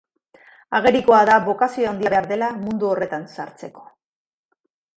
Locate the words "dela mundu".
2.33-2.89